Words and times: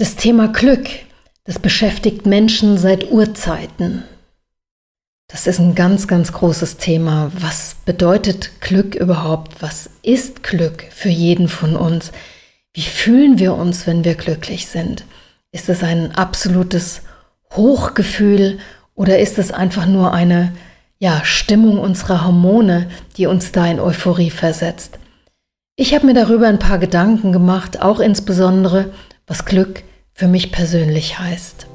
Das 0.00 0.16
Thema 0.16 0.48
Glück, 0.48 0.88
das 1.44 1.58
beschäftigt 1.58 2.24
Menschen 2.24 2.78
seit 2.78 3.10
Urzeiten. 3.10 4.02
Das 5.28 5.46
ist 5.46 5.58
ein 5.58 5.74
ganz, 5.74 6.08
ganz 6.08 6.32
großes 6.32 6.78
Thema. 6.78 7.30
Was 7.38 7.76
bedeutet 7.84 8.62
Glück 8.62 8.94
überhaupt? 8.94 9.60
Was 9.60 9.90
ist 10.02 10.42
Glück 10.42 10.86
für 10.90 11.10
jeden 11.10 11.48
von 11.48 11.76
uns? 11.76 12.12
Wie 12.72 12.80
fühlen 12.80 13.38
wir 13.38 13.52
uns, 13.52 13.86
wenn 13.86 14.02
wir 14.02 14.14
glücklich 14.14 14.68
sind? 14.68 15.04
Ist 15.52 15.68
es 15.68 15.82
ein 15.82 16.12
absolutes 16.12 17.02
Hochgefühl 17.52 18.58
oder 18.94 19.18
ist 19.18 19.38
es 19.38 19.52
einfach 19.52 19.84
nur 19.84 20.14
eine 20.14 20.54
ja, 20.98 21.26
Stimmung 21.26 21.78
unserer 21.78 22.24
Hormone, 22.24 22.88
die 23.18 23.26
uns 23.26 23.52
da 23.52 23.66
in 23.66 23.78
Euphorie 23.78 24.30
versetzt? 24.30 24.98
Ich 25.76 25.92
habe 25.92 26.06
mir 26.06 26.14
darüber 26.14 26.48
ein 26.48 26.58
paar 26.58 26.78
Gedanken 26.78 27.32
gemacht, 27.32 27.82
auch 27.82 28.00
insbesondere, 28.00 28.94
was 29.26 29.44
Glück 29.44 29.82
für 30.20 30.28
mich 30.28 30.52
persönlich 30.52 31.18
heißt. 31.18 31.66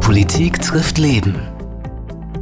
Politik 0.00 0.60
trifft 0.60 0.98
Leben. 0.98 1.36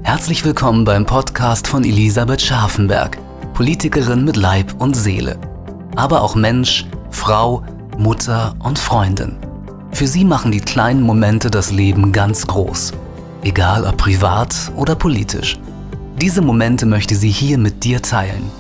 Herzlich 0.02 0.46
willkommen 0.46 0.86
beim 0.86 1.04
Podcast 1.04 1.68
von 1.68 1.84
Elisabeth 1.84 2.40
Scharfenberg, 2.40 3.18
Politikerin 3.52 4.24
mit 4.24 4.36
Leib 4.36 4.80
und 4.80 4.96
Seele, 4.96 5.38
aber 5.94 6.22
auch 6.22 6.36
Mensch, 6.36 6.86
Frau, 7.10 7.64
Mutter 7.98 8.56
und 8.60 8.78
Freundin. 8.78 9.36
Für 9.92 10.06
sie 10.06 10.24
machen 10.24 10.52
die 10.52 10.60
kleinen 10.60 11.02
Momente 11.02 11.50
das 11.50 11.70
Leben 11.70 12.12
ganz 12.12 12.46
groß, 12.46 12.94
egal 13.42 13.84
ob 13.84 13.98
privat 13.98 14.72
oder 14.74 14.94
politisch. 14.94 15.58
Diese 16.18 16.40
Momente 16.40 16.86
möchte 16.86 17.14
sie 17.14 17.30
hier 17.30 17.58
mit 17.58 17.84
dir 17.84 18.00
teilen. 18.00 18.50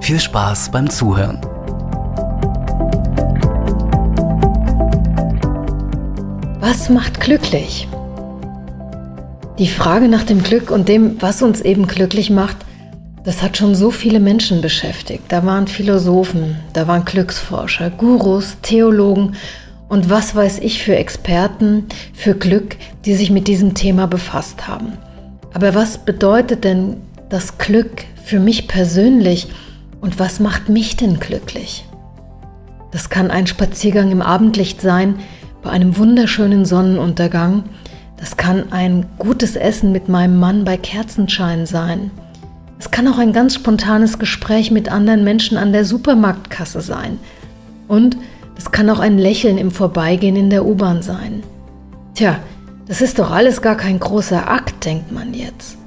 Viel 0.00 0.18
Spaß 0.18 0.72
beim 0.72 0.90
Zuhören. 0.90 1.40
Was 6.72 6.88
macht 6.88 7.18
glücklich? 7.18 7.88
Die 9.58 9.66
Frage 9.66 10.06
nach 10.06 10.22
dem 10.22 10.40
Glück 10.40 10.70
und 10.70 10.88
dem, 10.88 11.20
was 11.20 11.42
uns 11.42 11.60
eben 11.60 11.88
glücklich 11.88 12.30
macht, 12.30 12.58
das 13.24 13.42
hat 13.42 13.56
schon 13.56 13.74
so 13.74 13.90
viele 13.90 14.20
Menschen 14.20 14.60
beschäftigt. 14.60 15.24
Da 15.30 15.44
waren 15.44 15.66
Philosophen, 15.66 16.60
da 16.72 16.86
waren 16.86 17.04
Glücksforscher, 17.04 17.90
Gurus, 17.90 18.58
Theologen 18.62 19.34
und 19.88 20.10
was 20.10 20.36
weiß 20.36 20.60
ich 20.60 20.80
für 20.80 20.94
Experten 20.94 21.86
für 22.14 22.34
Glück, 22.36 22.76
die 23.04 23.14
sich 23.14 23.32
mit 23.32 23.48
diesem 23.48 23.74
Thema 23.74 24.06
befasst 24.06 24.68
haben. 24.68 24.92
Aber 25.52 25.74
was 25.74 25.98
bedeutet 25.98 26.62
denn 26.62 26.98
das 27.30 27.58
Glück 27.58 28.04
für 28.24 28.38
mich 28.38 28.68
persönlich 28.68 29.48
und 30.00 30.20
was 30.20 30.38
macht 30.38 30.68
mich 30.68 30.94
denn 30.94 31.18
glücklich? 31.18 31.84
Das 32.92 33.10
kann 33.10 33.32
ein 33.32 33.48
Spaziergang 33.48 34.12
im 34.12 34.22
Abendlicht 34.22 34.80
sein, 34.80 35.16
bei 35.62 35.70
einem 35.70 35.96
wunderschönen 35.96 36.64
Sonnenuntergang. 36.64 37.64
Das 38.16 38.36
kann 38.36 38.72
ein 38.72 39.06
gutes 39.18 39.56
Essen 39.56 39.92
mit 39.92 40.08
meinem 40.08 40.38
Mann 40.38 40.64
bei 40.64 40.76
Kerzenschein 40.76 41.66
sein. 41.66 42.10
Es 42.78 42.90
kann 42.90 43.08
auch 43.08 43.18
ein 43.18 43.32
ganz 43.32 43.54
spontanes 43.54 44.18
Gespräch 44.18 44.70
mit 44.70 44.90
anderen 44.90 45.24
Menschen 45.24 45.58
an 45.58 45.72
der 45.72 45.84
Supermarktkasse 45.84 46.80
sein. 46.80 47.18
Und 47.88 48.16
es 48.56 48.70
kann 48.70 48.88
auch 48.90 49.00
ein 49.00 49.18
Lächeln 49.18 49.58
im 49.58 49.70
Vorbeigehen 49.70 50.36
in 50.36 50.50
der 50.50 50.64
U-Bahn 50.64 51.02
sein. 51.02 51.42
Tja, 52.14 52.38
das 52.86 53.00
ist 53.00 53.18
doch 53.18 53.30
alles 53.30 53.62
gar 53.62 53.76
kein 53.76 54.00
großer 54.00 54.50
Akt, 54.50 54.84
denkt 54.84 55.12
man 55.12 55.34
jetzt. 55.34 55.78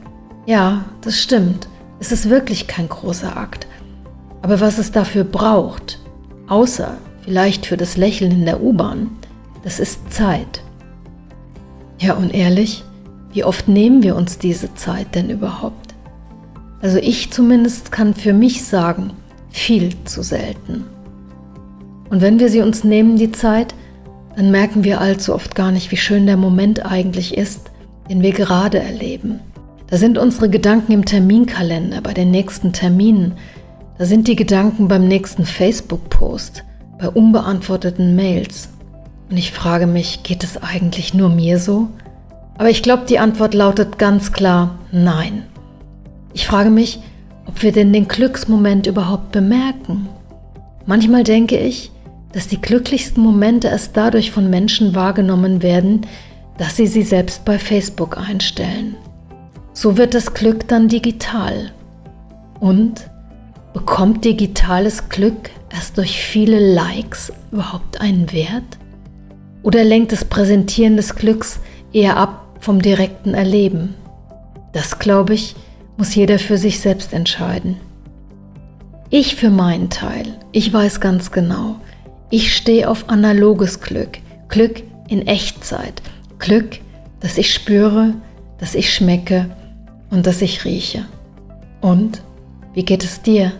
Ja, 0.45 0.85
das 1.02 1.19
stimmt. 1.19 1.67
Es 1.99 2.11
ist 2.11 2.30
wirklich 2.30 2.67
kein 2.67 2.89
großer 2.89 3.37
Akt. 3.37 3.67
Aber 4.41 4.59
was 4.59 4.77
es 4.77 4.91
dafür 4.91 5.23
braucht, 5.23 5.99
außer 6.47 6.97
vielleicht 7.23 7.65
für 7.65 7.77
das 7.77 7.97
Lächeln 7.97 8.31
in 8.31 8.45
der 8.45 8.61
U-Bahn, 8.61 9.11
das 9.64 9.80
ist 9.80 10.14
Zeit. 10.14 10.61
Ja, 12.00 12.14
und 12.14 12.33
ehrlich, 12.33 12.83
wie 13.32 13.43
oft 13.43 13.67
nehmen 13.67 14.04
wir 14.04 14.15
uns 14.15 14.37
diese 14.37 14.73
Zeit 14.76 15.15
denn 15.15 15.30
überhaupt? 15.30 15.95
Also 16.82 16.98
ich 16.98 17.32
zumindest 17.32 17.92
kann 17.92 18.14
für 18.14 18.33
mich 18.33 18.65
sagen, 18.65 19.11
viel 19.49 19.92
zu 20.04 20.21
selten. 20.21 20.86
Und 22.10 22.21
wenn 22.21 22.39
wir 22.39 22.49
sie 22.49 22.61
uns 22.61 22.83
nehmen, 22.83 23.15
die 23.15 23.32
Zeit, 23.32 23.73
dann 24.36 24.52
merken 24.52 24.83
wir 24.83 24.99
allzu 24.99 25.33
oft 25.33 25.55
gar 25.55 25.71
nicht, 25.71 25.92
wie 25.92 25.98
schön 25.98 26.26
der 26.26 26.37
Moment 26.37 26.86
eigentlich 26.86 27.37
ist, 27.37 27.71
den 28.10 28.21
wir 28.21 28.32
gerade 28.32 28.80
erleben. 28.80 29.39
Da 29.87 29.98
sind 29.98 30.17
unsere 30.17 30.49
Gedanken 30.49 30.92
im 30.92 31.05
Terminkalender, 31.05 32.02
bei 32.02 32.14
den 32.14 32.32
nächsten 32.32 32.73
Terminen. 32.73 33.33
Da 33.98 34.05
sind 34.05 34.27
die 34.27 34.36
Gedanken 34.36 34.87
beim 34.87 35.08
nächsten 35.08 35.45
Facebook-Post, 35.45 36.64
bei 36.99 37.10
unbeantworteten 37.10 38.16
Mails. 38.16 38.70
Und 39.30 39.38
ich 39.38 39.52
frage 39.52 39.88
mich, 39.88 40.23
geht 40.23 40.44
es 40.44 40.61
eigentlich 40.61 41.14
nur 41.14 41.30
mir 41.30 41.60
so? 41.60 41.89
Aber 42.58 42.70
ich 42.70 42.84
glaube, 42.84 43.06
die 43.08 43.20
Antwort 43.20 43.54
lautet 43.54 43.98
ganz 43.98 44.32
klar 44.32 44.78
nein. 44.92 45.44
Ich 46.34 46.45
frage 46.45 46.70
mich, 46.70 47.00
ob 47.45 47.61
wir 47.61 47.72
denn 47.72 47.94
den 47.94 48.08
Glücksmoment 48.08 48.88
überhaupt 48.88 49.32
bemerken. 49.32 50.08
Manchmal 50.86 51.23
denke 51.23 51.58
ich, 51.58 51.92
dass 52.32 52.48
die 52.48 52.60
glücklichsten 52.61 53.23
Momente 53.23 53.67
erst 53.67 53.95
dadurch 53.95 54.32
von 54.32 54.50
Menschen 54.50 54.95
wahrgenommen 54.95 55.61
werden, 55.61 56.05
dass 56.58 56.76
sie 56.76 56.88
sie 56.88 57.04
selbst 57.04 57.45
bei 57.45 57.60
Facebook 57.60 58.17
einstellen. 58.17 58.95
So 59.73 59.98
wird 59.98 60.14
das 60.14 60.34
Glück 60.34 60.67
dann 60.67 60.88
digital. 60.88 61.72
Und 62.60 63.10
bekommt 63.73 64.23
digitales 64.23 65.10
Glück 65.10 65.50
erst 65.72 65.98
durch 65.98 66.20
viele 66.20 66.73
Likes 66.73 67.34
überhaupt 67.52 68.00
einen 68.02 68.32
Wert? 68.32 68.78
Oder 69.63 69.83
lenkt 69.83 70.11
das 70.11 70.25
Präsentieren 70.25 70.97
des 70.97 71.15
Glücks 71.15 71.59
eher 71.93 72.17
ab 72.17 72.45
vom 72.59 72.81
direkten 72.81 73.33
Erleben? 73.33 73.95
Das, 74.73 74.99
glaube 74.99 75.33
ich, 75.33 75.55
muss 75.97 76.13
jeder 76.13 76.37
für 76.37 76.57
sich 76.57 76.79
selbst 76.79 77.13
entscheiden. 77.13 77.77
Ich 79.09 79.35
für 79.35 79.49
meinen 79.49 79.89
Teil, 79.89 80.25
ich 80.51 80.73
weiß 80.73 80.99
ganz 80.99 81.31
genau, 81.31 81.75
ich 82.29 82.55
stehe 82.55 82.89
auf 82.89 83.09
analoges 83.09 83.79
Glück, 83.79 84.17
Glück 84.49 84.81
in 85.07 85.27
Echtzeit, 85.27 86.01
Glück, 86.39 86.80
das 87.19 87.37
ich 87.37 87.53
spüre, 87.53 88.15
das 88.59 88.73
ich 88.73 88.91
schmecke 88.91 89.49
und 90.09 90.25
das 90.25 90.41
ich 90.41 90.65
rieche. 90.65 91.05
Und 91.80 92.21
wie 92.73 92.83
geht 92.83 93.03
es 93.03 93.21
dir? 93.21 93.51